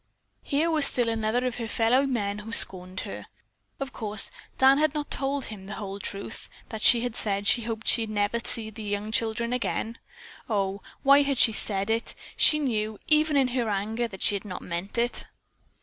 [0.41, 3.27] Here was still another of her fellow men who scorned her.
[3.79, 7.61] Of course, Dan had not told him the whole truth, that she had said she
[7.65, 9.97] hoped she never again would see the children.
[10.49, 12.15] Oh, why had she said it?
[12.35, 15.25] She knew, even in her anger, that she had not meant it.